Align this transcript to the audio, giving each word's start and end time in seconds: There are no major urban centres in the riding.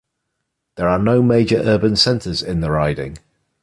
There 0.77 0.89
are 0.89 0.97
no 0.97 1.21
major 1.21 1.57
urban 1.57 1.95
centres 1.95 2.41
in 2.41 2.61
the 2.61 2.71
riding. 2.71 3.17